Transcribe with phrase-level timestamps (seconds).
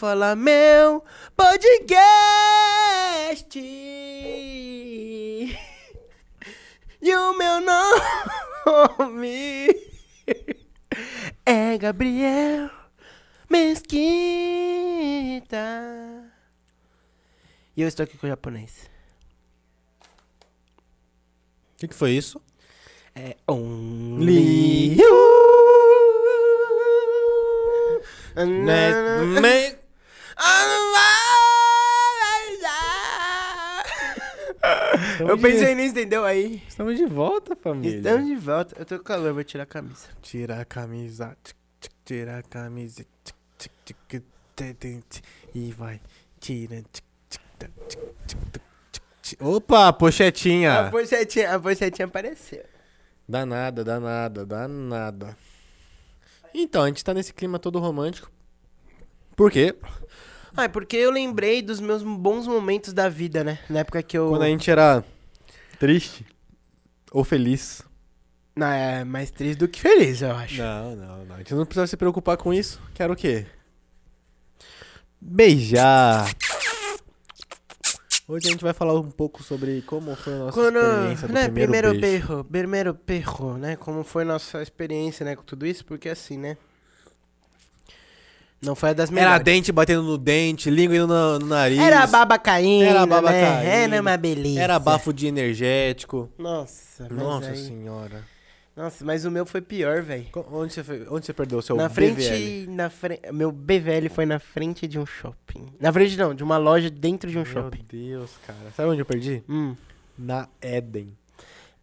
[0.00, 1.04] Fala Meu
[1.36, 2.00] podcast.
[7.02, 9.68] E o meu nome
[11.44, 12.70] é Gabriel
[13.50, 13.90] Mesquita.
[17.76, 18.88] E eu estou aqui com o japonês.
[21.74, 22.40] O que, que foi isso?
[23.14, 25.40] É Only You.
[28.46, 29.79] Né-
[35.20, 36.24] me- Eu pensei nisso, entendeu?
[36.24, 36.62] Aí.
[36.68, 37.96] Estamos de volta, família.
[37.98, 38.74] Estamos de volta.
[38.78, 40.08] Eu tô com calor, vou tirar a camisa.
[40.22, 41.36] Tira a camisa,
[42.04, 43.04] tira a camisa,
[45.54, 46.00] e vai,
[46.38, 46.82] tira.
[49.40, 50.88] Opa, A pochetinha.
[50.90, 52.64] pochetinha, a pochetinha apareceu.
[53.28, 55.36] Danada, danada, danada.
[56.52, 58.30] Então, a gente tá nesse clima todo romântico.
[59.36, 59.74] Por quê?
[60.56, 63.58] Ah, é porque eu lembrei dos meus bons momentos da vida, né?
[63.68, 64.28] Na época que eu.
[64.28, 65.04] Quando a gente era
[65.78, 66.26] triste
[67.10, 67.82] ou feliz.
[68.54, 70.58] Não, é mais triste do que feliz, eu acho.
[70.58, 71.34] Não, não, não.
[71.36, 72.80] A gente não precisa se preocupar com isso.
[72.94, 73.46] Quero o quê?
[75.20, 76.30] Beijar.
[78.26, 81.34] Hoje a gente vai falar um pouco sobre como foi a nossa Quando, experiência do
[81.34, 82.44] né, primeiro, primeiro beijo.
[82.44, 83.76] primeiro perro, né?
[83.76, 86.56] Como foi nossa experiência, né, com tudo isso, porque assim, né?
[88.62, 89.44] Não foi a das Era melhores.
[89.44, 91.78] dente batendo no dente, língua indo no, no nariz.
[91.78, 93.40] Era baba caindo, Era baba né?
[93.40, 93.94] caindo.
[93.94, 94.60] Era uma beleza.
[94.60, 96.28] Era bafo de energético.
[96.38, 98.22] Nossa, Nossa aí- senhora.
[98.76, 100.26] Nossa, mas o meu foi pior, velho.
[100.52, 102.14] Onde você, foi- onde você perdeu o seu Na BVL?
[102.14, 105.66] frente, na frente, meu BVL foi na frente de um shopping.
[105.78, 107.84] Na frente não, de uma loja dentro de um Meu shopping.
[107.90, 108.58] Deus, cara.
[108.76, 109.42] Sabe onde eu perdi?
[109.48, 109.74] Hum,
[110.16, 111.16] Na Eden.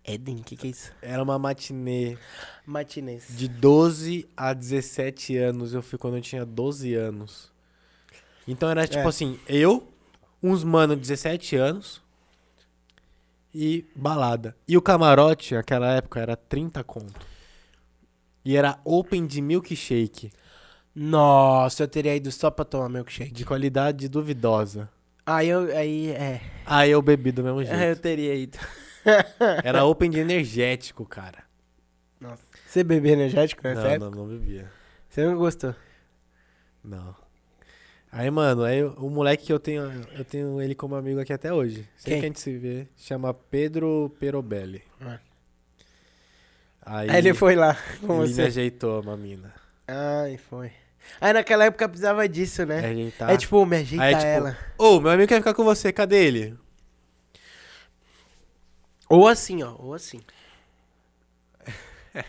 [0.08, 0.92] Eden, que que é isso?
[1.02, 2.18] Era uma matinê
[2.66, 3.26] Matinês.
[3.30, 7.52] De 12 a 17 anos, eu fui quando eu tinha 12 anos.
[8.48, 9.08] Então era tipo É.
[9.08, 9.88] assim, eu,
[10.42, 12.02] uns mano de 17 anos
[13.54, 14.56] e balada.
[14.68, 17.26] E o camarote, naquela época, era 30 conto.
[18.46, 20.32] E era open de milkshake,
[20.96, 23.32] Nossa, eu teria ido só pra tomar milkshake.
[23.32, 24.90] de qualidade duvidosa.
[25.26, 26.42] Aí eu, aí, é.
[26.66, 28.02] Aí eu bebi do mesmo Aí eu jeito.
[28.02, 28.58] teria ido.
[29.64, 31.44] Era open de energético, cara.
[32.20, 32.44] Nossa.
[32.68, 34.10] Você bebeu energético nessa Não, época?
[34.12, 34.70] não, não bebia.
[35.10, 35.76] Você não gostou?
[36.84, 37.16] Não.
[38.12, 39.84] Aí, mano, aí o moleque que eu tenho,
[40.18, 41.88] eu tenho ele como amigo aqui até hoje.
[41.98, 42.20] Sempre Quem?
[42.20, 44.82] que a gente se vê, chama Pedro Perobelli.
[45.02, 45.20] Ah.
[46.82, 48.44] Aí, Aí ele foi lá com ele me você.
[48.44, 49.54] ajeitou uma mina.
[49.88, 50.72] Ai, foi.
[51.20, 52.80] Aí naquela época precisava disso, né?
[52.80, 53.30] Ajeitar.
[53.30, 54.58] É tipo, me ajeita Aí, tipo, ela.
[54.78, 56.58] Ô, meu amigo quer ficar com você, cadê ele?
[59.10, 60.20] Ou assim, ó, ou assim.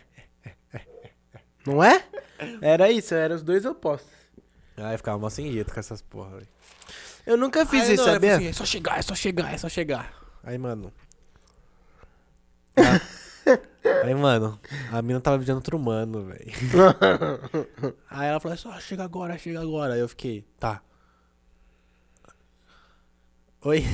[1.67, 2.05] Não é?
[2.63, 4.11] Era isso, eram os dois opostos.
[4.77, 6.49] Aí ficava mó sem jeito com essas porra, velho.
[7.27, 8.37] Eu nunca fiz Aí, isso, não, eu sabia?
[8.37, 10.15] assim, é só chegar, é só chegar, é só chegar.
[10.43, 10.93] Aí, mano.
[12.77, 13.01] Ah.
[14.05, 14.59] Aí, mano,
[14.93, 16.53] a mina tava beijando outro mano, velho.
[18.09, 19.95] Aí ela falou, é só chega agora, chega agora.
[19.95, 20.81] Aí eu fiquei, tá.
[23.63, 23.85] Oi?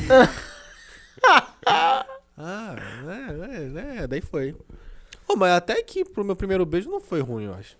[2.36, 2.74] Ah,
[3.04, 4.54] né, né, né, daí foi.
[5.28, 7.76] Ô, mas até que pro meu primeiro beijo não foi ruim, eu acho.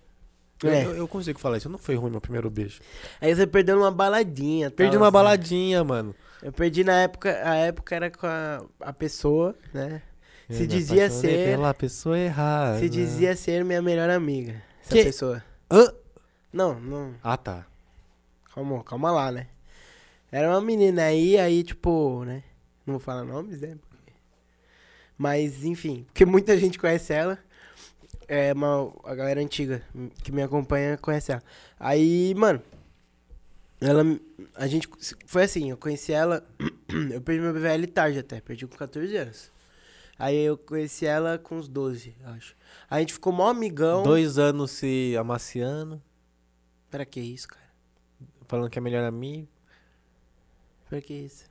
[0.63, 0.85] Eu, É.
[0.85, 2.79] eu, eu consigo falar isso, não foi ruim meu primeiro beijo.
[3.19, 4.69] Aí você perdeu numa baladinha.
[4.69, 5.13] tal, Perdi uma assim.
[5.13, 6.15] baladinha, mano.
[6.41, 10.01] Eu perdi na época, a época era com a, a pessoa, né?
[10.47, 12.79] Eu Se dizia ser- Pela pessoa errada.
[12.79, 14.61] Se dizia ser minha melhor amiga.
[14.81, 15.43] Essa Que- pessoa.
[15.71, 15.91] Hã?
[16.53, 17.13] Não, não.
[17.23, 17.65] Ah, tá.
[18.53, 19.47] Calma, calma lá, né?
[20.31, 22.43] Era uma menina aí, aí, tipo, né?
[22.85, 23.75] Não vou falar nomes, né?
[25.17, 27.39] Mas, enfim, porque muita gente conhece ela.
[28.27, 29.83] É uma, a galera antiga
[30.23, 31.43] que me acompanha conhece ela.
[31.79, 32.61] Aí, mano,
[33.79, 34.03] ela.
[34.55, 34.89] A gente.
[35.25, 36.45] Foi assim, eu conheci ela.
[37.11, 39.51] Eu perdi meu BVL tarde até, perdi com 14 anos.
[40.17, 42.55] Aí eu conheci ela com uns 12, acho.
[42.89, 44.03] A gente ficou mó amigão.
[44.03, 46.01] Dois anos se amaciando,
[46.89, 47.65] Pra que isso, cara?
[48.47, 49.49] falando que é melhor amigo.
[50.87, 51.45] Pra que isso?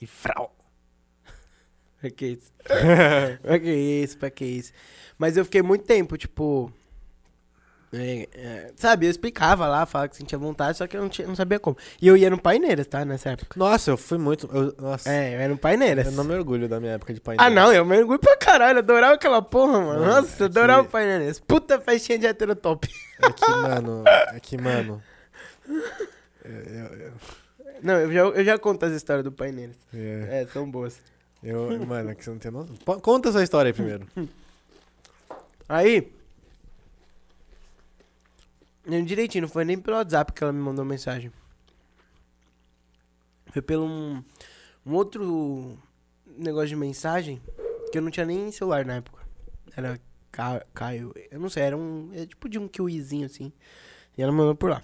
[0.00, 0.54] E frau.
[2.04, 2.52] Pra que isso?
[3.42, 4.18] pra que isso?
[4.18, 4.72] Pra que isso?
[5.18, 6.70] Mas eu fiquei muito tempo, tipo.
[7.92, 11.26] é, é, sabe, eu explicava lá, falava que sentia vontade, só que eu não, tinha-
[11.28, 11.76] não sabia como.
[12.02, 13.04] E eu ia no Paineiras, tá?
[13.04, 13.58] Nessa época.
[13.58, 14.48] Nossa, eu fui muito.
[14.52, 16.06] eu- nossa, É, eu ia no Paineiras.
[16.06, 17.42] eu não me orgulho da minha época de painel.
[17.46, 18.80] Ah, não, eu me orgulho pra caralho.
[18.80, 20.04] Adorava aquela porra, mano.
[20.04, 21.38] Nossa, é que- adorava o Paineiras.
[21.40, 22.86] Puta festinha de hétero top.
[23.22, 24.04] É que, mano.
[24.34, 25.02] É que, mano.
[26.44, 27.12] eu- eu-
[27.82, 29.76] Não, eu já, eu já conto as histórias do Paineiras.
[29.94, 30.96] é, É, são boas.
[31.44, 32.74] Eu, mano, é que você não tem noção.
[33.00, 34.06] Conta a sua história aí primeiro.
[35.68, 36.12] Aí,
[38.86, 41.32] Lembro direitinho, não foi nem pelo WhatsApp que ela me mandou mensagem.
[43.46, 44.22] Foi pelo um,
[44.84, 45.78] um outro
[46.26, 47.40] negócio de mensagem
[47.90, 49.22] que eu não tinha nem celular na época.
[49.74, 49.98] Era
[50.30, 51.14] Ca- Caio.
[51.30, 52.10] Eu não sei, era um.
[52.14, 53.52] É tipo de um kiwizinho assim.
[54.18, 54.82] E ela mandou por lá.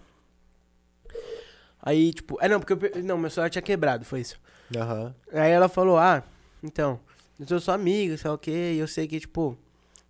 [1.83, 2.39] Aí, tipo.
[2.41, 4.41] É não, porque eu, Não, meu celular tinha quebrado, foi isso.
[4.75, 5.15] Aham.
[5.33, 6.23] Aí ela falou, ah,
[6.63, 7.01] então,
[7.39, 9.57] eu sou sua amiga, sei lá o quê, e eu sei que, tipo,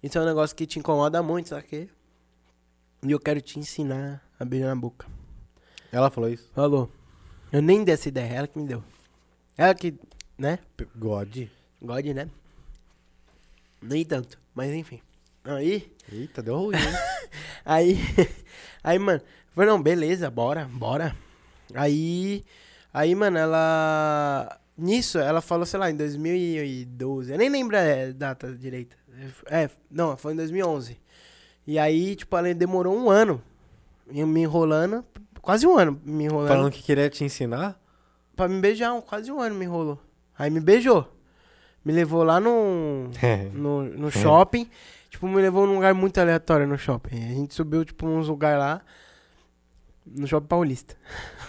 [0.03, 1.89] isso é um negócio que te incomoda muito, sabe o quê?
[3.03, 5.07] E eu quero te ensinar a beijar na boca.
[5.93, 6.51] Ela falou isso.
[6.55, 6.91] Falou.
[7.53, 8.83] Eu nem dei essa ideia, ela que me deu.
[9.57, 9.95] Ela que,
[10.37, 10.59] né?
[10.97, 11.49] God.
[11.81, 12.29] God, né?
[13.81, 15.01] Nem tanto, mas enfim.
[15.45, 16.83] Aí, Eita, deu ruim, hein?
[17.65, 17.99] aí,
[18.85, 19.23] aí, mano,
[19.55, 21.17] falei, não, beleza, bora, bora.
[21.75, 22.45] Aí,
[22.93, 28.53] aí, mano, ela, nisso, ela falou, sei lá, em 2012, eu nem lembro a data
[28.57, 28.97] direita.
[29.51, 30.97] É, não, foi em 2011.
[31.67, 33.41] E aí, tipo, ela demorou um ano
[34.07, 35.05] me enrolando,
[35.41, 36.49] quase um ano me enrolando.
[36.49, 37.79] Falando que queria te ensinar?
[38.35, 39.99] Pra me beijar, um- quase um ano me enrolou.
[40.39, 41.07] Aí me beijou.
[41.85, 43.11] Me levou lá no,
[43.53, 44.69] no, no shopping.
[45.11, 47.17] Tipo, me levou num lugar muito aleatório no shopping.
[47.17, 48.81] A gente subiu, tipo, uns lugares lá.
[50.07, 50.97] No shopping paulista.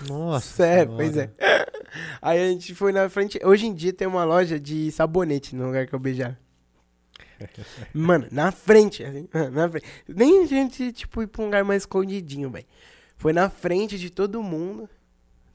[0.07, 0.45] Nossa.
[0.55, 1.29] Sério, pois é.
[2.21, 3.39] Aí a gente foi na frente.
[3.43, 6.37] Hoje em dia tem uma loja de sabonete no lugar que eu beijava.
[7.93, 9.85] Mano, na frente, assim, na frente.
[10.07, 12.65] Nem a gente, tipo, ir pra um lugar mais escondidinho, velho.
[13.17, 14.89] Foi na frente de todo mundo.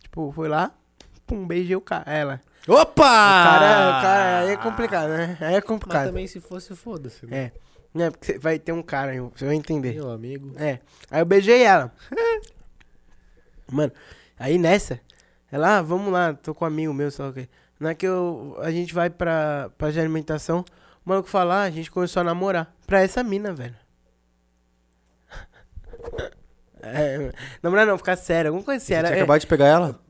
[0.00, 0.72] Tipo, foi lá,
[1.26, 2.04] pum, beijei o cara.
[2.10, 2.40] Ela.
[2.68, 2.92] Opa!
[2.92, 5.36] O cara, o cara, aí é complicado, né?
[5.40, 6.06] Aí é Mas complicado.
[6.06, 7.24] também se fosse, foda-se.
[7.26, 7.36] né?
[7.36, 7.52] É.
[7.94, 9.94] Não, é porque vai ter um cara aí, você vai entender.
[9.94, 10.52] Meu amigo.
[10.58, 10.80] É.
[11.10, 11.92] Aí eu beijei ela.
[13.70, 13.92] Mano,
[14.38, 15.00] aí nessa,
[15.50, 17.48] ela, ah, vamos lá, tô com um amigo meu, só que.
[17.78, 20.64] Na que eu, a gente vai pra, pra de alimentação,
[21.04, 22.74] o maluco fala, ah, a gente começou a namorar.
[22.86, 23.76] Pra essa mina, velho.
[26.88, 28.94] É, namorar não, ficar sério, alguma coisa assim.
[28.94, 30.00] Você é, de pegar ela?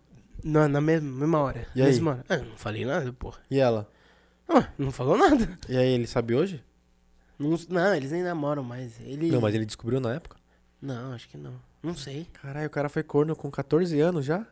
[0.47, 1.67] na, na mesma, mesma hora.
[1.75, 1.89] E aí?
[1.89, 2.25] Mesma hora.
[2.29, 3.39] Ah, não falei nada, porra.
[3.51, 3.91] E ela?
[4.49, 5.59] Ah, não falou nada.
[5.69, 6.63] E aí, ele sabe hoje?
[7.39, 8.99] Não, não, eles nem namoram mais.
[9.01, 9.31] Ele...
[9.31, 10.37] Não, mas ele descobriu na época.
[10.81, 11.55] Não, acho que não.
[11.83, 12.29] Não sei.
[12.33, 14.47] Caralho, o cara foi corno com 14 anos já?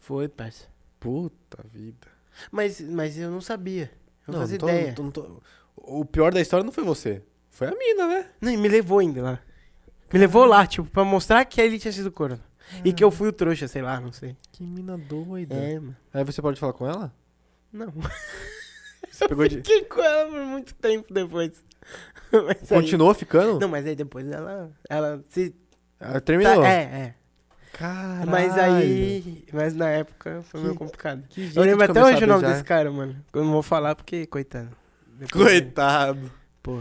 [0.00, 0.64] Foi, parça.
[0.98, 2.08] Puta vida.
[2.50, 3.90] Mas, mas eu não sabia.
[4.26, 4.92] Eu não fazia tô- ideia.
[4.92, 5.42] tô- não tô-
[5.76, 7.22] O pior da história não foi você.
[7.48, 8.26] Foi a mina, né?
[8.40, 9.40] Não, e me levou ainda lá.
[10.12, 12.40] Me levou lá, tipo, pra mostrar que ele tinha sido corno.
[12.84, 14.36] E que eu fui o trouxa, sei lá, não sei.
[14.52, 15.54] Que mina doida.
[15.54, 15.96] É, mano.
[16.12, 17.12] Aí você pode falar com ela?
[17.72, 17.92] Não.
[19.10, 19.56] Você pegou de...
[19.56, 21.64] Fiquei com ela por muito tempo depois.
[22.32, 23.58] Mas aí- Continuou ficando?
[23.58, 24.70] Não, mas aí depois ela.
[24.88, 25.54] Ela se.
[25.98, 26.64] Ah, terminou.
[26.64, 27.14] É, é.
[27.80, 28.30] Caralho.
[28.30, 29.44] Mas aí.
[29.52, 31.24] Mas na época foi Que- meio complicado.
[31.56, 33.16] Eu lembro até hoje a o nome desse cara, mano.
[33.32, 34.70] Eu não vou falar porque, coitado.
[35.18, 36.30] Depois- Coitado.
[36.62, 36.80] Pô.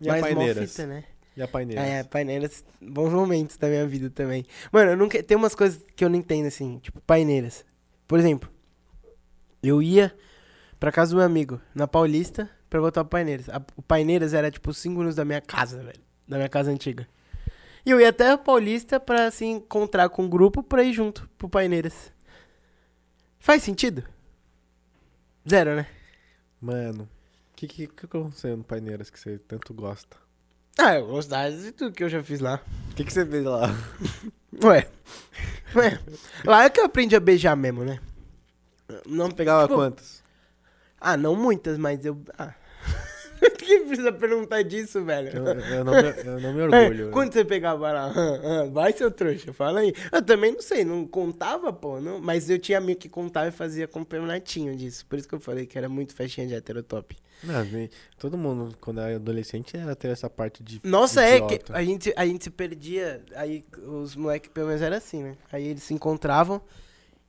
[0.00, 0.70] E a Mas mó paineiras?
[0.70, 1.04] fita, né?
[1.36, 1.84] E a paineiras?
[1.84, 4.44] É, paineiras, bons momentos da minha vida também.
[4.70, 5.20] Mano, eu nunca.
[5.22, 7.64] Tem umas coisas que eu não entendo, assim, tipo, paineiras.
[8.06, 8.48] Por exemplo,
[9.62, 10.14] eu ia
[10.78, 13.48] pra casa do meu amigo, na Paulista, pra voltar pro Paineiras.
[13.48, 16.00] A- o Paineiras era, tipo, cinco minutos da minha casa, velho.
[16.28, 17.06] Da minha casa antiga.
[17.84, 21.28] E eu ia até a Paulista pra se encontrar com o grupo pra ir junto
[21.36, 22.12] pro Paineiras.
[23.38, 24.04] Faz sentido?
[25.48, 25.86] Zero, né?
[26.60, 30.16] Mano, o que, que, que aconteceu no Paineiras que você tanto gosta?
[30.78, 32.62] Ah, eu gostava de tudo que eu já fiz lá.
[32.90, 33.68] O que, que você fez lá?
[34.62, 34.88] Ué.
[35.74, 36.00] Ué.
[36.44, 37.98] Lá é que eu aprendi a beijar mesmo, né?
[39.06, 40.22] Não Pegava Tipo, quantos?
[41.00, 42.22] Ah, não muitas, mas eu.
[42.38, 42.54] Ah.
[43.62, 45.30] Que precisa perguntar disso, velho?
[45.30, 47.08] Eu, eu não, me, eu não me orgulho.
[47.08, 48.12] É, quando você pegava lá?
[48.14, 49.94] Ah, ah, vai, seu trouxa, fala aí.
[50.10, 53.52] Eu também não sei, não contava, pô, não, mas eu tinha amigo que contava e
[53.52, 55.06] fazia campeonatinho disso.
[55.06, 57.16] Por isso que eu falei que era muito festinha de heterotop.
[57.42, 57.66] Não,
[58.18, 60.80] todo mundo, quando era adolescente, era ter essa parte de.
[60.84, 63.20] Nossa, é que a gente, a gente se perdia.
[63.34, 65.36] Aí os moleques, pelo menos, era assim, né?
[65.50, 66.62] Aí eles se encontravam.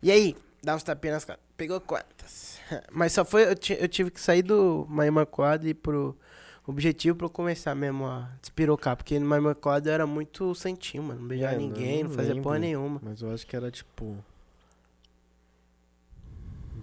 [0.03, 1.41] E aí, dá uns tapinhas nas caras.
[1.57, 2.57] Pegou quantas?
[2.91, 3.43] Mas só foi.
[3.43, 6.17] Eu, eu tive que sair do Mar Imaculado e pro
[6.65, 8.95] objetivo pra eu começar mesmo a despirocar.
[8.95, 11.19] Porque no Mar Imaculado eu era muito sentinho, mano.
[11.21, 12.43] Não beijava É, ninguém, não não, fazia lembro.
[12.43, 12.99] porra nenhuma.
[13.03, 14.17] Mas eu acho que era tipo.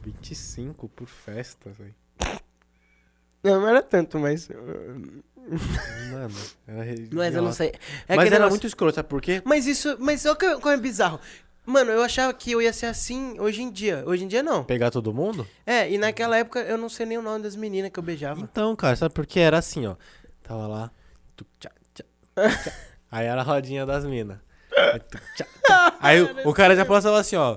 [0.02, 1.94] 25 por festa, velho.
[3.42, 4.48] Não, não era tanto, mas.
[4.48, 6.34] Mano,
[6.66, 7.72] era Mas eu não sei.
[8.08, 9.42] É Mas era negócio- muito escroto, sabe por quê?
[9.44, 9.96] Mas isso.
[9.98, 11.18] Mas olha como é bizarro.
[11.66, 14.02] Mano, eu achava que eu ia ser assim hoje em dia.
[14.06, 14.64] Hoje em dia não.
[14.64, 15.46] Pegar todo mundo?
[15.64, 18.40] É, e naquela época eu não sei nem o nome das meninas que eu beijava.
[18.40, 19.40] Então, cara, sabe por quê?
[19.40, 19.94] Era assim, ó.
[20.42, 20.90] Tava lá.
[21.36, 22.72] tuc, tchá, tchá, tchá.
[23.12, 24.38] Aí era a rodinha das minas.
[24.76, 25.94] Aí, tuc, tchá, tchá.
[26.00, 27.56] Aí o, o cara já passava assim, ó.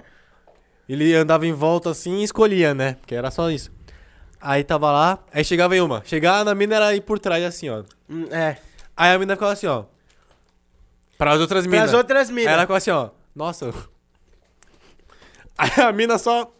[0.88, 2.96] Ele andava em volta assim e escolhia, né?
[2.96, 3.72] Porque era só isso.
[4.40, 6.04] Aí tava lá, aí chegava em uma.
[6.06, 7.84] Chegava na mina era ir por trás assim, ó.
[8.10, 8.58] Hum, É.
[8.96, 9.86] Aí a mina ficava assim, ó.
[11.18, 11.90] Para as outras minas.
[11.90, 12.52] Pras outras Aí minas.
[12.52, 13.10] ela ficou assim, ó.
[13.34, 13.74] Nossa.
[15.58, 16.52] Aí a mina só.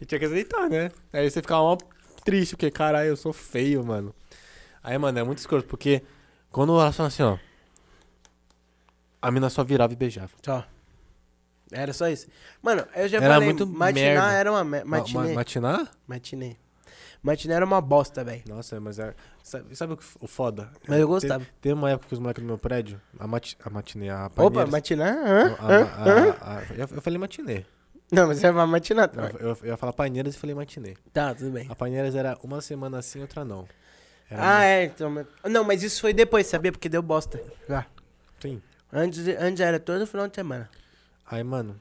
[0.00, 0.90] E tinha que aceitar, né?
[1.12, 1.76] Aí você ficava mó
[2.24, 4.14] triste, porque, caralho, eu sou feio, mano.
[4.82, 6.02] Aí, mano, é muito escroto, porque
[6.50, 7.36] quando ela fala assim, ó.
[9.20, 10.30] A mina só virava e beijava.
[10.42, 10.64] Só.
[11.70, 12.26] Era só isso.
[12.62, 14.32] Mano, eu já Era falei, muito matiná merda.
[14.32, 15.88] era uma me- Ma- ma- matiná?
[16.06, 16.56] Matinê.
[17.22, 18.42] Matinê era uma bosta, velho.
[18.48, 19.14] Nossa, mas é.
[19.42, 20.70] Sabe, sabe o que o foda?
[20.88, 21.46] Mas eu gostava.
[21.60, 24.62] Teve uma época que os moleques do meu prédio, a, mati, a matinê, a Opa,
[24.62, 25.54] a- Hã?
[25.58, 26.36] a- Hã?
[26.40, 27.64] a- a- eu, eu falei matinê.
[28.10, 29.30] Não, mas é uma matiná Eu, também.
[29.38, 30.96] eu, eu ia falar Paineiras e falei matinê.
[31.12, 31.66] Tá, tudo bem.
[31.68, 33.68] A Paineiras era uma semana assim, outra não.
[34.28, 35.10] Era Ah, é, então.
[35.10, 36.72] mas- Não, mas isso foi depois, sabia?
[36.72, 37.40] Porque deu bosta.
[37.68, 37.86] Já.
[38.40, 38.60] Sim.
[38.92, 40.68] Antes, antes era todo final de semana.
[41.26, 41.80] Aí, mano.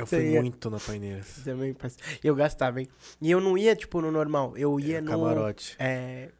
[0.00, 1.40] Eu fui ia- muito na Paineiras.
[1.44, 1.74] Também
[2.22, 2.88] eu gastava, hein?
[3.20, 4.56] E eu não ia, tipo, no normal.
[4.56, 5.10] Eu ia É, no.
[5.10, 5.76] Camarote.
[5.78, 6.30] É.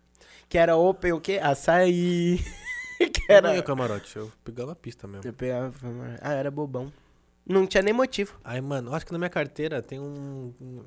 [0.48, 1.38] Que era open o quê?
[1.42, 2.38] Açaí.
[2.98, 3.48] que Eu era.
[3.48, 5.26] não ia camarote, eu pegava a pista mesmo.
[5.28, 5.72] Eu pegava-
[6.20, 6.92] Ah, era bobão.
[7.46, 8.38] Não tinha nem motivo.
[8.44, 10.52] Aí, mano, eu acho que na minha carteira tem um.
[10.60, 10.82] um-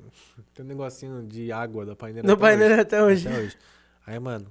[0.54, 2.26] tem um negocinho de água da Paineira.
[2.28, 2.36] Hoje.
[2.36, 3.26] painel até hoje.
[3.28, 3.58] Até hoje.
[4.06, 4.46] Aí, mano,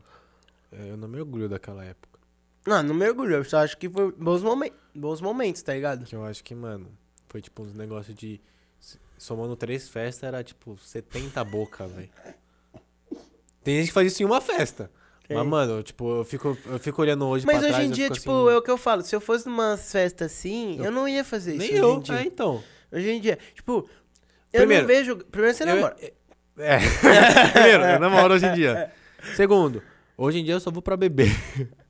[0.72, 2.20] eu não me orgulho daquela época.
[2.68, 3.38] Não, não mergulhou.
[3.40, 6.06] Eu só acho que foi bons, momen bons momentos, tá ligado?
[6.06, 6.88] Que eu acho que, mano,
[7.32, 8.40] foi tipo uns negócios de.
[9.18, 12.10] Somando três festas era tipo 70 boca, velho.
[13.64, 14.90] Tem gente que faz isso em uma festa.
[15.30, 18.10] Mas, mano, tipo, eu fico, eu fico olhando hoje Mas pra hoje trás, em dia,
[18.10, 19.02] tipo, assim, é o que eu falo.
[19.02, 21.60] Se eu fosse numa festa assim, eu, Eu- não ia fazer isso.
[21.60, 22.16] Nem hoje eu, Em dia.
[22.16, 22.64] é, então.
[22.92, 23.38] Hoje em dia.
[23.56, 23.88] Tipo,
[24.52, 25.16] eu Primeiro, não vejo.
[25.18, 25.96] Primeiro você eu- namora.
[26.58, 26.80] É.
[27.54, 28.92] Primeiro, eu namoro hoje em dia.
[29.38, 29.82] Segundo,
[30.18, 31.30] hoje em dia eu só vou pra beber.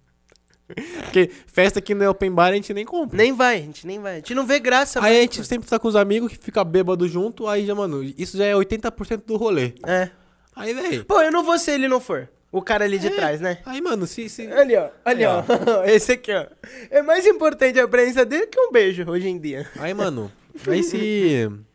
[1.03, 3.17] Porque festa que não é open bar a gente nem compra.
[3.17, 4.13] Nem vai, a gente nem vai.
[4.13, 4.99] A gente não vê graça.
[4.99, 5.21] Aí a mano.
[5.21, 8.45] gente sempre tá com os amigos que fica bêbado junto, aí já, mano, isso já
[8.45, 9.73] é 80% do rolê.
[9.85, 10.09] É.
[10.55, 11.05] Aí, velho.
[11.05, 12.29] Pô, eu não vou se ele não for.
[12.51, 13.11] O cara ali de É.
[13.11, 13.59] trás, né?
[13.65, 14.27] Aí, mano, se.
[14.27, 14.45] se...
[14.51, 14.89] Ali, ó.
[15.05, 15.43] Ali, Aí, ó.
[15.87, 16.45] Esse aqui, ó.
[16.89, 19.65] É mais importante a presença dele que um beijo hoje em dia.
[19.79, 20.29] Aí, mano,
[20.67, 21.49] aí se.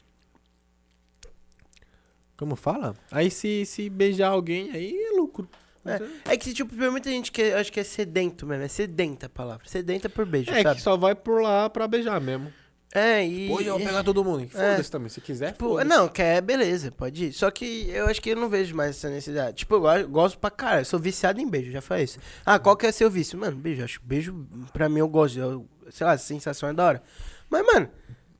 [2.37, 2.95] Como fala?
[3.11, 5.49] Aí se, se beijar alguém, aí é lucro.
[5.91, 8.65] É, é que, tipo, tem muita gente que eu acho que é sedento mesmo.
[8.65, 9.67] É sedenta a palavra.
[9.69, 10.77] Sedenta por beijo, É, sabe?
[10.77, 12.53] que só vai por lá pra beijar mesmo.
[12.95, 13.51] É, e.
[13.51, 14.49] Hoje eu vou pegar todo mundo.
[14.49, 15.53] Foda-se também, se quiser.
[15.53, 15.89] Tipo, foda-se.
[15.89, 17.33] não, quer, beleza, pode ir.
[17.33, 19.57] Só que eu acho que eu não vejo mais essa necessidade.
[19.59, 20.81] Tipo, eu go- gosto pra caralho.
[20.81, 22.19] Eu sou viciado em beijo, já falei isso.
[22.45, 23.39] Ah, qual que é seu vício?
[23.39, 23.85] Mano, beijo.
[23.85, 25.39] Acho que beijo, pra mim, eu gosto.
[25.39, 27.03] Eu, sei lá, a sensação é da hora.
[27.51, 27.89] Mas, mano,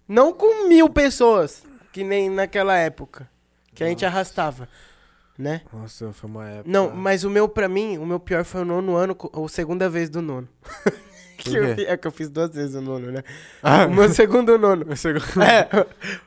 [0.09, 1.63] não com mil pessoas,
[1.93, 3.29] que nem naquela época.
[3.75, 4.67] Que a gente arrastava,
[5.39, 5.63] né?
[5.73, 6.71] Nossa, foi uma época.
[6.71, 9.89] Não, mas o meu, pra mim, o meu pior foi o nono ano, ou segunda
[9.89, 10.49] vez do nono.
[11.37, 13.23] que eu é que eu fiz duas vezes o nono, né?
[13.63, 14.87] Ah, O meu segundo nono.
[14.91, 15.25] o segundo.
[15.43, 15.69] É,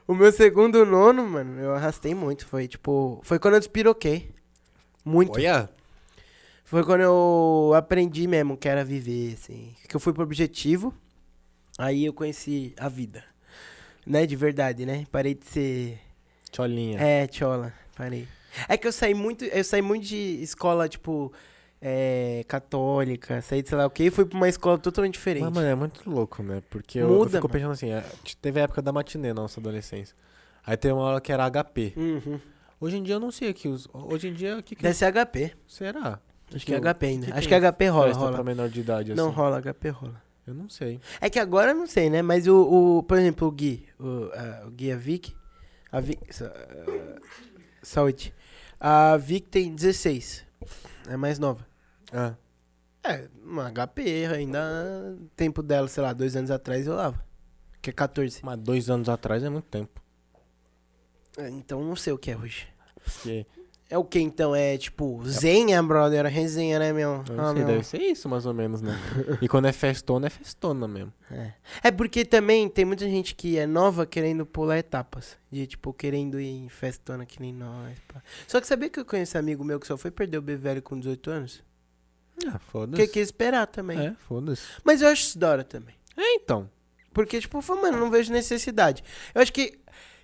[0.08, 2.46] o meu segundo nono, mano, eu arrastei muito.
[2.46, 3.20] Foi tipo.
[3.24, 4.32] Foi quando eu despiroquei.
[5.04, 5.36] Muito.
[5.38, 5.70] Olha.
[6.64, 9.76] Foi quando eu aprendi mesmo que era viver, assim.
[9.88, 10.94] Que eu fui pro objetivo.
[11.78, 13.24] Aí eu conheci a vida.
[14.06, 15.06] Né, de verdade, né?
[15.12, 16.00] Parei de ser.
[16.52, 17.00] Tcholinha.
[17.00, 17.74] É, tchola.
[17.96, 18.28] Parei.
[18.68, 19.46] É que eu saí muito.
[19.46, 21.32] Eu saí muito de escola, tipo.
[21.82, 25.44] É, católica, saí de sei lá o quê, e fui pra uma escola totalmente diferente.
[25.46, 26.62] Mas, mano, é muito louco, né?
[26.70, 27.54] Porque eu, eu Muda, fico mano.
[27.54, 28.04] pensando assim, é,
[28.42, 30.14] teve a época da matinê na nossa adolescência.
[30.66, 31.94] Aí tem uma aula que era HP.
[31.96, 32.38] Uhum.
[32.82, 33.70] Hoje em dia eu não sei aqui.
[33.94, 35.54] Hoje em dia, o que, que Deve ser HP.
[35.66, 36.20] será?
[36.54, 37.26] Acho que é HP ainda.
[37.28, 38.32] que Acho que HP rola, rola.
[38.34, 39.36] pra menor de idade, Não assim?
[39.38, 40.22] rola, HP rola.
[40.46, 41.00] Eu não sei.
[41.22, 42.22] É que agora eu não sei, né?
[42.22, 45.34] Mas o, o por exemplo, o Gui, o, a- o Gui a Vic,
[45.94, 47.22] a Vic, ah,
[47.82, 48.34] saúde.
[48.80, 50.46] A Vic tem 16,
[51.08, 51.68] é mais nova.
[52.14, 52.36] Ah,
[53.04, 57.24] É, uma HP ainda, tempo dela, sei lá, dois anos atrás eu lava.
[57.82, 58.44] Que é 14.
[58.44, 60.02] mas dois anos atrás é muito tempo.
[61.38, 62.68] É, Então não sei o que é hoje.
[63.04, 63.46] Porque,
[63.92, 64.54] É o que então?
[64.56, 67.24] É tipo, zenha, brother, resenha, né, meu?
[67.28, 67.66] eu Ah, sei, meu.
[67.68, 68.96] deve ser isso mais ou menos, né?
[69.42, 71.12] e quando é festona, é festona mesmo.
[71.32, 71.54] É.
[71.86, 75.38] É porque também tem muita gente que é nova querendo pular etapas.
[75.52, 77.98] De, tipo, querendo ir em festona que nem nós.
[78.08, 78.22] pá.
[78.48, 81.00] Só que sabia que eu conheço amigo meu que só foi perder o velho com
[81.00, 81.64] 18 anos?
[82.48, 82.92] Ah, foda-se.
[82.92, 84.00] Porque quis esperar também.
[84.00, 84.62] É, foda-se.
[84.84, 85.96] Mas eu acho isso da hora também.
[86.16, 86.70] É, então.
[87.12, 89.04] Porque, tipo, eu falo, mano, não vejo necessidade.
[89.34, 89.80] Eu acho que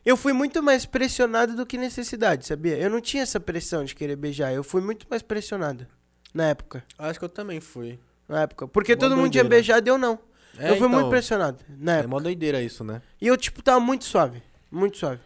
[0.06, 2.78] eu fui muito mais pressionado do que necessidade, sabia?
[2.78, 4.54] Eu não tinha essa pressão de querer beijar.
[4.54, 5.88] Eu fui muito mais pressionado.
[6.34, 6.84] Na época.
[6.98, 8.00] Acho que eu também fui.
[8.28, 8.68] Na época.
[8.68, 9.50] Porque Mó todo mundo tinha doideira.
[9.50, 10.20] beijado e eu não.
[10.58, 11.58] É, eu fui muito então, pressionado.
[11.78, 12.10] Na É época.
[12.10, 13.02] mó doideira isso, né?
[13.22, 14.42] E eu, tipo, tava muito suave.
[14.72, 15.20] Muito suave.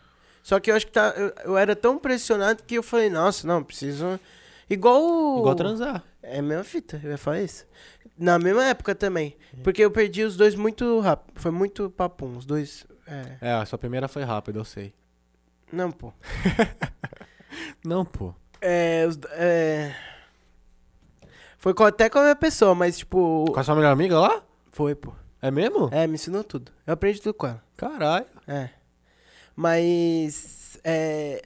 [0.43, 3.45] Só que eu acho que tá, eu, eu era tão pressionado que eu falei, nossa,
[3.48, 4.19] não, preciso.
[4.69, 5.39] Igual.
[5.39, 6.03] Igual transar.
[6.21, 7.65] É a mesma fita, eu ia falar isso.
[8.17, 9.36] Na mesma época também.
[9.63, 11.39] Porque eu perdi os dois muito rápido.
[11.39, 12.38] Foi muito papum.
[12.38, 12.86] Os dois.
[13.10, 13.50] É.
[13.50, 14.94] É, a sua primeira foi rápida, eu sei.
[15.72, 16.13] Não, pô.
[17.84, 18.34] Não, pô.
[18.62, 19.08] É.
[19.32, 19.96] É...
[21.58, 23.46] Foi com, até com a minha pessoa, mas tipo.
[23.51, 24.44] Com a sua melhor amiga lá?
[24.72, 25.13] Foi, pô.
[25.42, 25.89] É mesmo?
[25.92, 26.72] É, me ensinou tudo.
[26.86, 27.63] Eu aprendi tudo com ela.
[27.75, 28.25] Caralho.
[28.48, 28.70] É.
[29.56, 30.80] Mas.
[30.84, 31.42] É,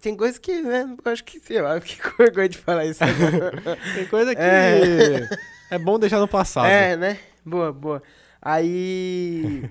[0.00, 0.94] tem coisas que, né?
[1.02, 3.62] Eu acho que, sei lá, eu fiquei com vergonha de falar isso agora.
[3.94, 4.40] Tem coisa que.
[4.40, 5.28] É.
[5.70, 6.66] É, bom deixar no passado.
[6.66, 7.18] é, né?
[7.44, 8.02] Boa, boa.
[8.42, 9.70] Aí.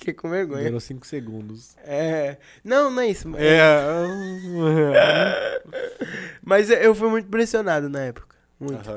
[0.00, 0.64] Fiquei com vergonha.
[0.64, 1.76] Durou 5 segundos.
[1.78, 2.36] É.
[2.64, 3.28] Não, não é isso.
[3.28, 5.60] mas- É.
[6.42, 8.36] Mas eu fui muito pressionado na época.
[8.58, 8.88] Muito.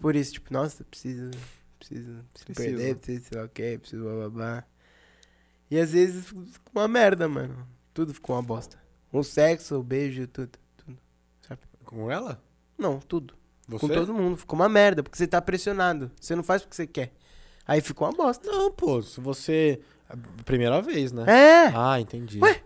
[0.00, 1.30] Por isso, tipo, nossa, preciso.
[1.78, 2.76] Preciso, preciso Preciso.
[2.76, 4.64] perder, preciso sei lá o quê, preciso blá blá blá.
[5.70, 7.66] E às vezes ficou uma merda, mano.
[7.92, 8.78] Tudo ficou uma bosta.
[9.12, 10.50] O sexo, o beijo, tudo.
[10.76, 10.98] tudo.
[11.84, 12.42] Com ela?
[12.78, 13.34] Não, tudo.
[13.68, 13.80] Você?
[13.80, 14.36] Com todo mundo.
[14.36, 16.10] Ficou uma merda, porque você tá pressionado.
[16.20, 17.12] Você não faz porque você quer.
[17.66, 18.50] Aí ficou uma bosta.
[18.50, 19.02] Não, pô.
[19.02, 19.80] Se você.
[20.44, 21.24] Primeira vez, né?
[21.26, 21.72] É!
[21.74, 22.38] Ah, entendi.
[22.42, 22.62] Ué?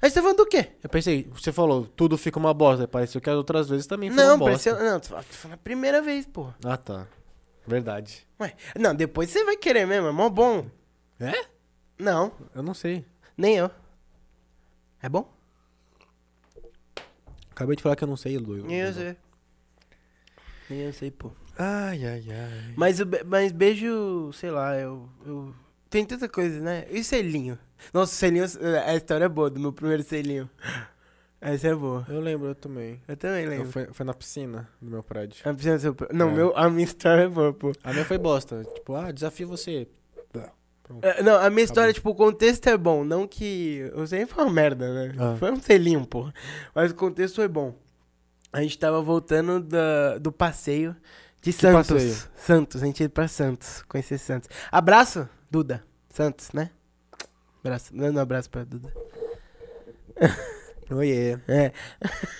[0.00, 0.72] Aí você tá falando do quê?
[0.82, 2.88] Eu pensei, você falou, tudo fica uma bosta.
[2.88, 4.52] Pareceu que as outras vezes também foi Não, uma bosta.
[4.72, 4.90] pressiona.
[4.92, 6.50] Não, tu fala a primeira vez, pô.
[6.64, 7.06] Ah, tá.
[7.66, 8.26] Verdade.
[8.40, 8.54] Ué.
[8.78, 10.66] Não, depois você vai querer mesmo, é mó bom.
[11.20, 11.44] É?
[11.98, 13.04] Não, Eu não sei.
[13.36, 13.70] nem eu.
[15.00, 15.32] É bom?
[17.50, 18.56] Acabei de falar que eu não sei, Lu.
[18.64, 19.16] Nem eu sei.
[20.68, 21.30] Nem eu sei, pô.
[21.58, 22.74] Ai, ai, ai.
[22.76, 25.54] Mas, mas beijo, sei lá, eu, eu.
[25.92, 26.86] Tem tanta coisa, né?
[26.90, 27.58] E selinho?
[27.92, 28.44] Nossa, o selinho,
[28.86, 30.48] a história é boa do meu primeiro selinho.
[31.38, 32.06] Essa é boa.
[32.08, 33.02] Eu lembro, eu também.
[33.06, 33.66] Eu também Eu lembro.
[33.70, 35.42] foi, foi na piscina do meu prédio.
[35.44, 36.32] A piscina do seu- Não, É.
[36.32, 37.72] meu, a minha história é boa, pô.
[37.84, 38.64] A minha foi bosta.
[38.74, 39.86] Tipo, ah, desafio você.
[41.02, 43.04] É, Não, a minha história, tipo, o contexto é bom.
[43.04, 43.90] Não que.
[43.94, 45.14] Eu sei foi uma merda, né?
[45.18, 45.36] Ah.
[45.38, 46.32] Foi um selinho, porra.
[46.74, 47.74] Mas o contexto foi bom.
[48.52, 50.94] A gente tava voltando da, do passeio
[51.40, 51.88] de Santos.
[51.88, 52.16] passeio?
[52.36, 53.82] Santos, a gente ia pra Santos.
[53.88, 54.48] Conhecer Santos.
[54.70, 55.84] Abraço, Duda.
[56.08, 56.70] Santos, né?
[57.62, 57.94] Abraço.
[57.94, 58.90] Dando um abraço pra Duda.
[60.90, 61.38] Oiê.
[61.46, 61.72] É.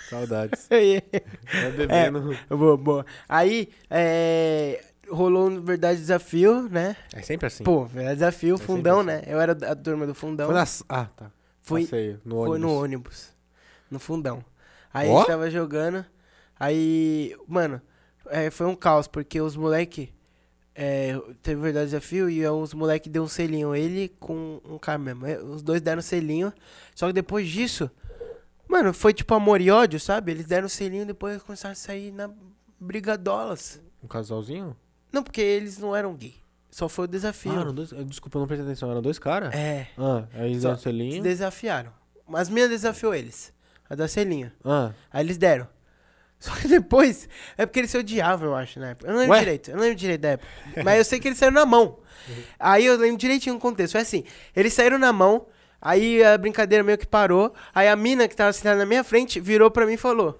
[0.09, 0.67] Saudades.
[0.73, 2.39] Aí, Tá bebendo.
[2.49, 3.07] boa, boa.
[3.29, 6.97] Aí, é, rolou um verdade desafio, né?
[7.15, 7.65] É sempre assim.
[7.65, 9.07] Pô, verdade desafio, É fundão, assim.
[9.09, 9.23] né?
[9.27, 10.47] Eu era da turma do fundão.
[10.47, 10.83] foi nas...
[10.89, 11.31] Ah, tá.
[11.61, 12.61] Foi- Passeio, no Foi ônibus.
[12.61, 13.29] no ônibus.
[13.91, 14.43] No fundão.
[14.93, 15.17] Aí Ó.
[15.17, 16.05] a gente tava jogando.
[16.59, 17.79] Aí, mano,
[18.31, 20.13] é, foi um caos, porque os moleque.
[20.75, 23.75] É, teve o verdade desafio e os moleque deu um selinho.
[23.75, 25.27] Ele com um cara mesmo.
[25.27, 26.53] é, Os dois deram selinho.
[26.95, 27.91] Só que depois disso,
[28.69, 30.33] mano, foi tipo amor e ódio, sabe?
[30.33, 32.31] Eles deram selinho e depois eles começaram a sair na
[32.81, 33.81] brigadolas.
[34.03, 34.77] Um casalzinho?
[35.13, 36.35] Não, porque eles não eram gay.
[36.71, 37.53] Só foi o desafio.
[37.53, 37.91] Ah, eram dois...
[38.07, 38.91] Desculpa, eu não prestei atenção.
[38.91, 39.55] Eram dois caras?
[39.55, 39.89] É.
[39.99, 41.23] Ah, aí Só- deram Se selinho.
[41.23, 41.93] desafiaram.
[42.33, 43.53] As minhas desafiou eles.
[43.91, 44.51] A da selinho.
[44.65, 45.69] Ah, Aí eles deram.
[46.43, 49.09] Só que depois, é porque eles se odiavam, eu acho, na época.
[49.09, 49.39] Eu não lembro Ué?
[49.39, 50.49] direito, eu não lembro direito da época.
[50.85, 52.01] Mas eu sei que eles saíram na mão.
[52.59, 53.93] Aí eu lembro direitinho o contexto.
[53.93, 54.25] Foi assim,
[54.57, 55.47] eles saíram na mão,
[55.81, 59.39] aí a brincadeira meio que parou, aí a mina que tava sentada na minha frente
[59.39, 60.37] virou pra mim e falou,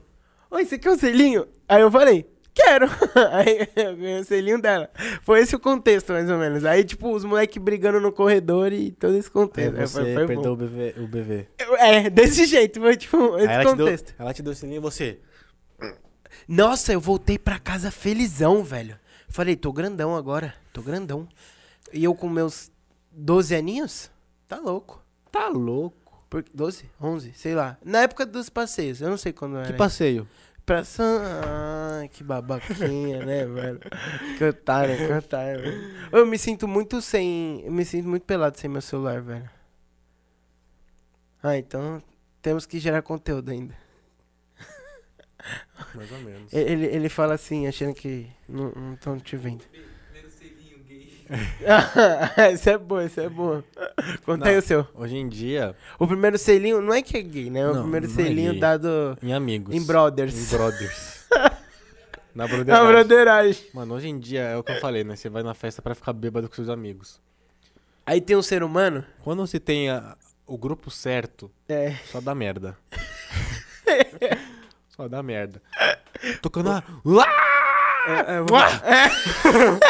[0.51, 1.47] Oi, você quer um selinho?
[1.69, 2.87] Aí eu falei, quero.
[3.33, 4.91] Aí eu ganhei o selinho dela.
[5.23, 6.65] Foi esse o contexto, mais ou menos.
[6.65, 9.79] Aí, tipo, os moleques brigando no corredor e todo esse contexto.
[9.79, 10.95] Aí você foi, foi perdeu o BV.
[10.99, 11.47] O BV.
[11.79, 14.15] É, desse jeito, foi tipo, esse ela te, deu, contexto.
[14.19, 15.19] ela te deu selinho e você.
[16.55, 19.01] Nossa, eu voltei pra casa felizão, velho.
[19.27, 21.27] Falei, tô grandão agora, tô grandão.
[21.91, 22.71] E eu com meus
[23.11, 24.11] 12 aninhos?
[24.47, 25.03] Tá louco.
[25.31, 26.23] Tá louco.
[26.29, 26.91] Por, 12?
[27.01, 27.33] 11?
[27.33, 27.79] Sei lá.
[27.83, 29.67] Na época dos passeios, eu não sei quando era.
[29.67, 30.29] Que passeio?
[30.67, 31.23] Pra San...
[31.43, 33.81] Ai, que babaquinha, né, velho?
[34.37, 34.95] Que otário.
[34.99, 35.95] velho.
[36.13, 37.63] Eu me sinto muito sem...
[37.65, 39.49] Eu me sinto muito pelado sem meu celular, velho.
[41.43, 42.03] Ah, então
[42.43, 43.82] temos que gerar conteúdo ainda.
[45.95, 46.53] Mais ou menos.
[46.53, 49.65] Ele, ele fala assim, achando que não estão te vendo.
[49.65, 51.25] Primeiro selinho gay.
[52.53, 53.63] esse é bom, esse é bom.
[54.25, 54.59] Conta aí Não.
[54.59, 54.87] o seu.
[54.95, 57.67] Hoje em dia, O primeiro selinho não é que é gay, né?
[57.69, 58.61] O Não, primeiro não é selinho gay.
[58.61, 59.75] dado em amigos.
[59.75, 60.35] em brothers.
[60.53, 61.27] Em brothers.
[62.35, 62.87] Na Na broderagem.
[62.93, 63.65] broderagem.
[63.75, 65.15] Mano, hoje em dia é o que eu falei, né?
[65.17, 67.21] Você vai na festa pra ficar bêbado com seus amigos.
[68.07, 69.05] Aí tem um ser humano.
[69.23, 70.17] Quando você tem a-
[70.47, 71.95] o grupo certo, É.
[72.11, 72.77] só dá merda.
[75.03, 75.61] só dá merda.
[76.41, 76.85] Tocando a...
[77.05, 77.27] Uá!
[78.07, 78.69] É, é, Uá!
[78.85, 79.07] é.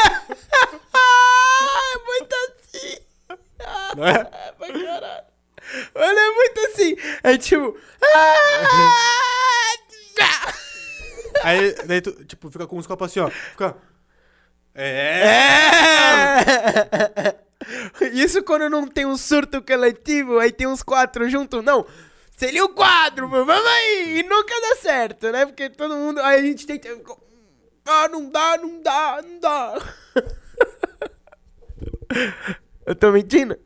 [0.97, 2.97] é muito assim.
[3.95, 4.27] Não é?
[4.31, 5.23] É pra caralho.
[5.93, 6.95] É muito assim.
[7.23, 7.77] É tipo.
[8.15, 8.53] ah!
[11.43, 13.29] Aí, daí tu, tipo, fica com os copos assim, ó.
[13.29, 13.75] Fica...
[14.73, 15.27] É!
[17.19, 17.35] É.
[18.13, 21.85] Isso quando não tem um surto coletivo, aí tem uns quatro juntos, não.
[22.35, 24.19] Seria o quadro, vamos aí!
[24.19, 25.45] E nunca dá certo, né?
[25.45, 26.19] Porque todo mundo.
[26.21, 26.89] Aí a gente tenta.
[27.85, 29.75] Ah, não dá, não dá, não dá.
[32.85, 33.57] Eu tô mentindo?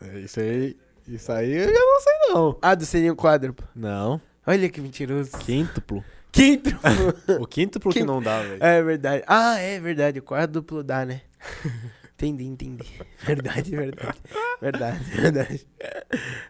[0.00, 0.76] É, Isso aí...
[1.06, 2.58] Isso aí eu já não sei não.
[2.62, 3.54] Ah, do seria o quadro.
[3.74, 4.20] Não.
[4.46, 5.36] Olha que mentiroso.
[5.38, 6.04] Quíntuplo.
[6.30, 6.70] Quinto.
[7.40, 7.46] O
[7.80, 8.06] porque Quinto.
[8.06, 8.62] não dá, velho.
[8.62, 9.24] É verdade.
[9.26, 10.20] Ah, é verdade.
[10.20, 11.22] O quarto duplo dá, né?
[12.22, 12.84] Entendi, entendi.
[13.26, 14.18] Verdade, verdade.
[14.60, 15.66] Verdade, verdade.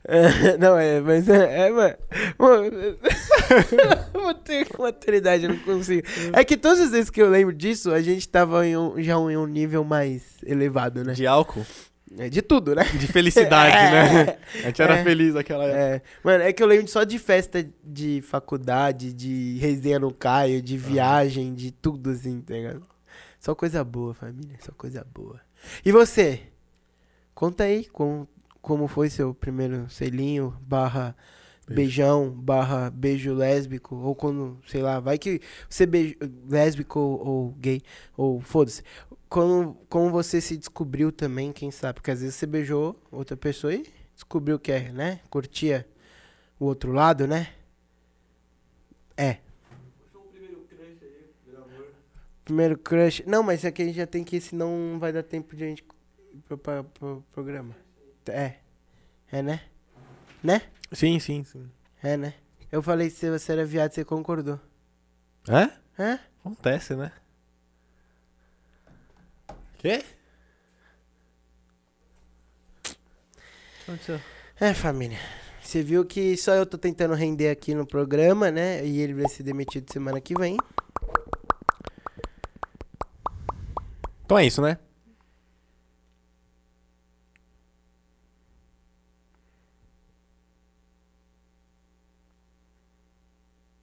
[0.05, 1.97] É, não, é, mas é, é mano.
[4.13, 6.07] Vou ter maturidade, eu não consigo.
[6.33, 9.15] É que todas as vezes que eu lembro disso, a gente tava em um- já
[9.15, 11.13] em um nível mais elevado, né?
[11.15, 11.65] De álcool?
[12.19, 12.85] É, De tudo, né?
[12.85, 14.25] De felicidade, É.
[14.25, 14.37] né?
[14.57, 15.03] A gente era É.
[15.05, 15.79] feliz naquela época.
[15.81, 20.61] É, mano, é que eu lembro só de festa de faculdade, de resenha no Caio,
[20.61, 22.83] de viagem, de tudo assim, tá ligado?
[23.41, 25.41] Só coisa boa, família, só coisa boa.
[25.85, 26.43] E você?
[27.35, 28.29] Conta aí como,
[28.61, 31.17] como foi seu primeiro selinho, barra
[31.69, 36.17] beijão, barra beijo lésbico, ou quando, sei lá, vai que você beijo
[36.49, 37.83] lésbico ou, ou gay,
[38.17, 38.83] ou foda-se.
[39.29, 41.95] Como, como você se descobriu também, quem sabe?
[41.95, 45.21] Porque às vezes você beijou outra pessoa e descobriu que é, né?
[45.31, 45.87] Curtia
[46.61, 47.49] o outro lado, né?
[49.17, 49.39] É.
[52.53, 53.23] Primeiro crush.
[53.27, 55.57] Não, mas é que a gente já tem que ir, senão não vai dar tempo
[55.57, 55.83] de a gente
[56.35, 57.75] ir pro, pro, pro programa.
[58.27, 58.57] É.
[59.33, 59.63] É, né?
[60.43, 60.61] Né?
[60.93, 61.67] Sim, sim, sim.
[62.03, 62.35] É, né?
[62.71, 64.61] Eu falei que se você era viado, você concordou.
[65.49, 65.71] É?
[65.99, 66.21] Hã?
[66.41, 67.11] Acontece, né?
[69.79, 70.05] Quê?
[72.81, 72.97] O que
[73.89, 74.21] aconteceu?
[74.61, 75.19] É, família.
[75.63, 78.85] Você viu que só eu tô tentando render aqui no programa, né?
[78.85, 80.59] E ele vai ser demitido semana que vem.
[84.33, 84.79] Então é isso, né?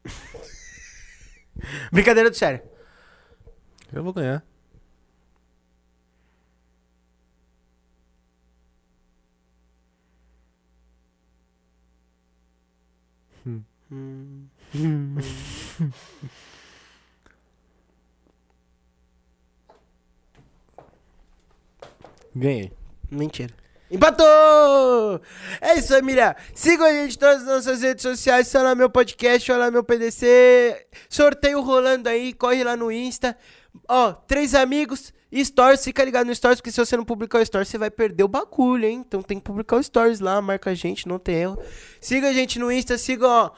[1.94, 2.64] Brincadeira do sério.
[3.94, 4.44] Eu vou ganhar.
[13.92, 14.48] Hum.
[22.40, 22.72] Ganhei.
[23.12, 23.54] Mentira.
[23.92, 25.20] Empatou!
[25.60, 26.36] É isso, família.
[26.54, 28.48] Sigam a gente em todas as nossas redes sociais.
[28.48, 30.88] Só lá meu podcast, olha lá meu PDC.
[31.10, 32.34] Sorteio rolando aí.
[32.34, 33.36] Corre lá no Insta.
[33.88, 35.12] Ó, três amigos.
[35.44, 38.24] Stories, fica ligado no Stories, porque se você não publicar o Stories, você vai perder
[38.24, 39.04] o bagulho, hein?
[39.06, 41.62] Então tem que publicar o Stories lá, marca a gente, não tem erro.
[42.02, 43.52] Siga a gente no Insta, siga, ó,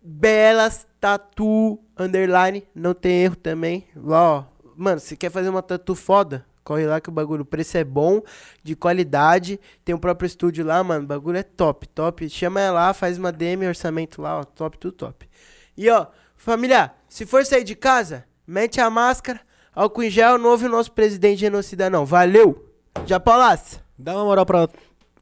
[0.00, 3.88] Belas Tatu Underline, não tem erro também.
[4.06, 4.44] Ó,
[4.76, 7.84] mano, se quer fazer uma tatu foda, corre lá que o bagulho, o preço é
[7.84, 8.20] bom,
[8.60, 9.60] de qualidade.
[9.84, 12.28] Tem o próprio estúdio lá, mano, o bagulho é top, top.
[12.28, 15.28] Chama ela lá, faz uma DM, orçamento lá, ó, top, tudo top.
[15.76, 19.40] E ó, família, se for sair de casa, mete a máscara,
[19.72, 22.04] álcool em gel, não ouve o nosso presidente genocida não.
[22.04, 22.72] Valeu!
[23.06, 23.80] Já Palácio!
[23.96, 24.68] Dá uma moral pra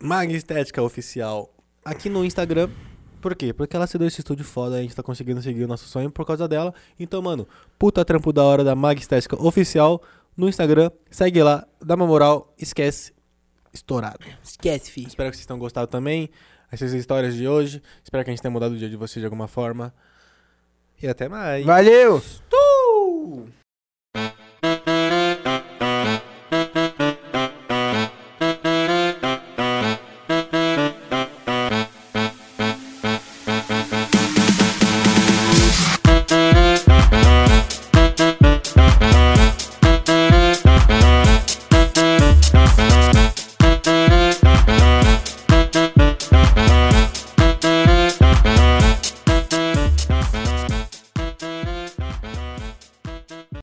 [0.01, 1.53] Mag Estética Oficial
[1.85, 2.71] aqui no Instagram.
[3.21, 3.53] Por quê?
[3.53, 6.11] Porque ela se deu esse estúdio foda, a gente tá conseguindo seguir o nosso sonho
[6.11, 6.75] por causa dela.
[6.99, 7.47] Então, mano,
[7.79, 10.03] puta trampo da hora da Mag Estética Oficial
[10.37, 10.91] no Instagram.
[11.11, 13.13] Segue lá, dá uma moral, esquece.
[13.73, 14.25] Estourado.
[14.43, 15.09] Esquece, filho.
[15.09, 16.31] Espero que vocês tenham gostado também.
[16.71, 17.83] Essas histórias de hoje.
[18.03, 19.93] Espero que a gente tenha mudado o dia de vocês de alguma forma.
[21.03, 21.67] E até mais.
[21.67, 22.23] Valeu!
[22.49, 23.64] Tu!